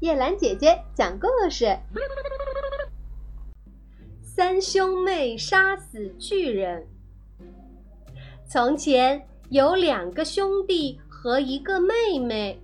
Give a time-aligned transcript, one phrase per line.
[0.00, 1.76] 叶兰姐姐讲故事：
[4.22, 6.86] 三兄妹杀死巨人。
[8.46, 12.62] 从前有两个兄弟和一个妹妹，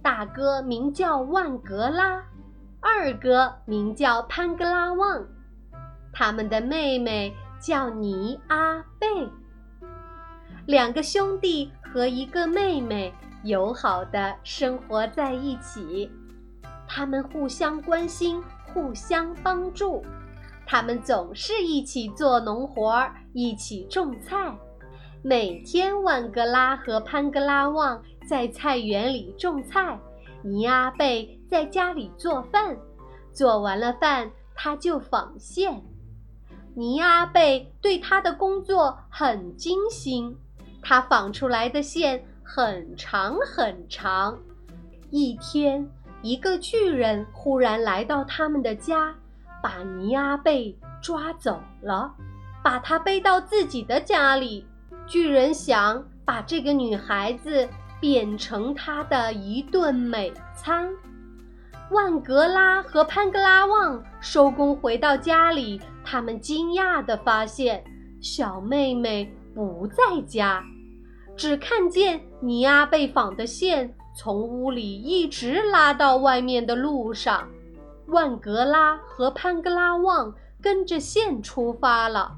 [0.00, 2.24] 大哥名叫万格拉，
[2.80, 5.26] 二哥名叫潘格拉旺，
[6.10, 9.06] 他们的妹妹叫尼阿贝。
[10.64, 13.12] 两个兄弟和一个妹妹
[13.44, 16.10] 友好的生活在一起。
[16.94, 18.42] 他们互相关心，
[18.74, 20.04] 互相帮助。
[20.66, 24.54] 他们总是一起做农活儿，一起种菜。
[25.22, 29.98] 每天，万格拉和潘格拉旺在菜园里种菜，
[30.42, 32.76] 尼阿贝在家里做饭。
[33.32, 35.82] 做完了饭，他就纺线。
[36.74, 40.36] 尼阿贝对他的工作很精心，
[40.82, 44.38] 他纺出来的线很长很长。
[45.10, 45.88] 一天。
[46.22, 49.12] 一个巨人忽然来到他们的家，
[49.60, 52.14] 把尼阿贝抓走了，
[52.62, 54.64] 把他背到自己的家里。
[55.04, 57.68] 巨人想把这个女孩子
[58.00, 60.88] 变成他的一顿美餐。
[61.90, 67.82] 万格拉和潘格拉旺收工回到家里，他们惊讶地发现
[68.20, 70.64] 小妹妹不在家，
[71.36, 73.92] 只看见尼阿贝纺的线。
[74.14, 77.48] 从屋里一直拉到外面的路上，
[78.06, 82.36] 万格拉和潘格拉旺跟着线出发了。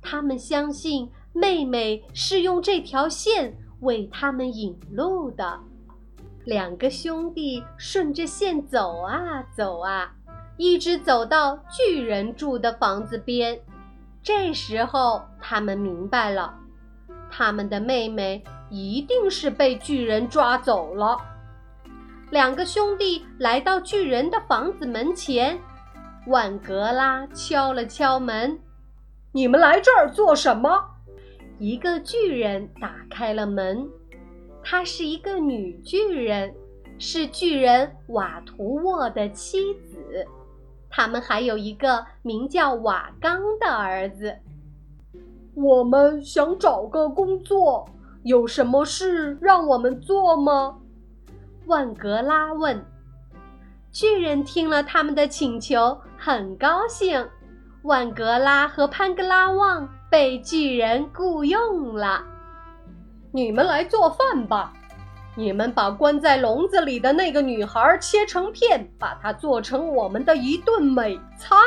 [0.00, 5.60] 他们相信妹妹是用这条线为他们引路的。
[6.44, 10.14] 两个兄弟顺着线走啊走啊，
[10.56, 13.60] 一直走到巨人住的房子边。
[14.22, 16.54] 这时候，他们明白了，
[17.30, 18.42] 他们的妹妹。
[18.70, 21.18] 一定是被巨人抓走了。
[22.30, 25.58] 两个兄弟来到巨人的房子门前，
[26.28, 28.58] 万格拉敲了敲门
[29.32, 30.70] ：“你们来这儿做什么？”
[31.58, 33.86] 一个巨人打开了门，
[34.62, 36.54] 她是一个女巨人，
[36.98, 40.26] 是巨人瓦图沃的妻子。
[40.88, 44.36] 他们还有一个名叫瓦刚的儿子。
[45.54, 47.88] 我们想找个工作。
[48.22, 50.76] 有什么事让我们做吗？
[51.66, 52.84] 万格拉问。
[53.90, 57.26] 巨人听了他们的请求，很高兴。
[57.82, 62.22] 万格拉和潘格拉旺被巨人雇佣了。
[63.32, 64.72] 你们来做饭吧。
[65.36, 71.58] 你们把关在笼子里的那个女孩切成片，把它做成我们的一顿美餐。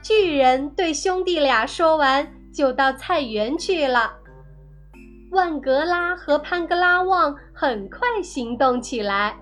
[0.00, 4.12] 巨人对兄弟俩说完，就到菜园去了。
[5.30, 9.36] 万格拉和潘格拉旺很快行动起来，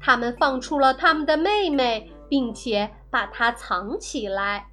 [0.00, 4.66] 他们放出了他们的妹妹，并且把她藏起来。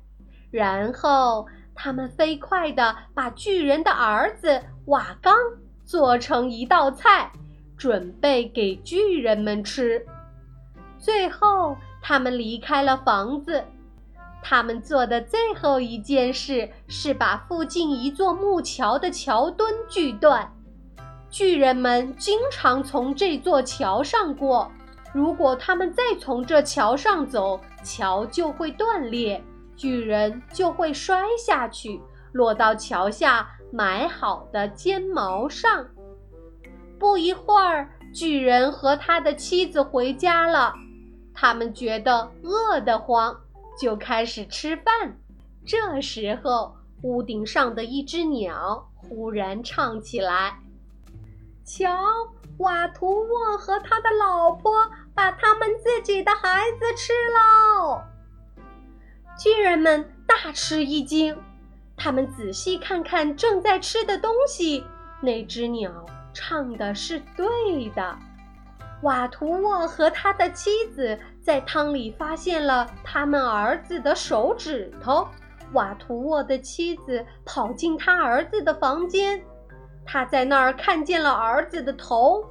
[0.51, 5.35] 然后，他们飞快地把巨人的儿子瓦刚
[5.83, 7.31] 做成一道菜，
[7.75, 10.05] 准备给巨人们吃。
[10.99, 13.63] 最后，他们离开了房子。
[14.43, 20.53] 他们做的最后一件事是把附近一座木桥的桥墩锯断。
[21.29, 24.69] 巨人们经常从这座桥上过，
[25.13, 29.41] 如果他们再从这桥上走，桥就会断裂，
[29.75, 31.99] 巨人就会摔下去，
[32.33, 35.87] 落到桥下埋好的尖毛上。
[36.99, 40.73] 不一会儿，巨人和他的妻子回家了，
[41.33, 43.35] 他们觉得饿得慌。
[43.79, 45.17] 就开始吃饭。
[45.65, 50.59] 这时候，屋顶上的一只鸟忽然唱起来
[51.65, 51.89] ：“瞧，
[52.57, 54.71] 瓦图沃和他的老婆
[55.15, 58.01] 把他们自己的孩子吃喽！”
[59.39, 61.35] 巨人们大吃一惊，
[61.97, 64.83] 他们仔细看看正在吃的东西，
[65.21, 68.17] 那只鸟唱的是对的。
[69.01, 75.27] 瓦图沃和他的妻子在汤里发现了他们儿子的手指头。
[75.73, 79.43] 瓦图沃的妻子跑进他儿子的房间，
[80.05, 82.43] 他在那儿看见了儿子的头。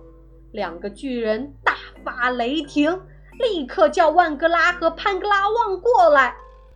[0.50, 3.00] 两个巨人大发雷霆，
[3.38, 6.34] 立刻叫万格拉和潘格拉旺过来。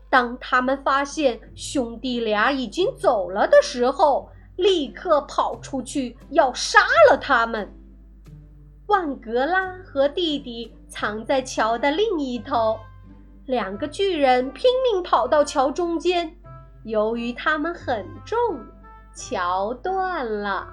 [0.09, 6.81] 当他们发现兄弟俩已经走了的时候，立刻跑出去要杀
[7.11, 7.76] 了他们。
[8.87, 12.79] 万格拉和弟弟藏在桥的另一头，
[13.45, 16.37] 两个巨人拼命跑到桥中间。
[16.85, 18.39] 由于他们很重，
[19.13, 20.69] 桥断了，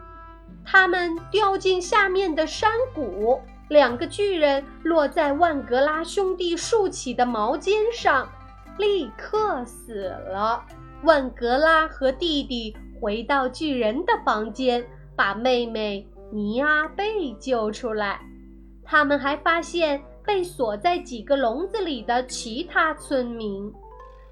[0.63, 8.29] 他们掉进下面的山谷，两个巨人落在万格拉兄弟竖起的毛尖上，
[8.77, 10.63] 立刻死了。
[11.01, 14.85] 万格拉和弟弟回到巨人的房间，
[15.15, 18.19] 把妹妹尼阿被救出来。
[18.83, 23.71] 他们还发现被锁在几个笼子里的其他村民。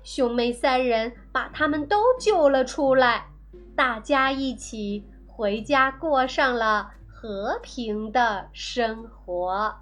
[0.04, 3.28] 兄妹三人把他们都救了出来，
[3.76, 9.76] 大家一起回家过上了和平的生活。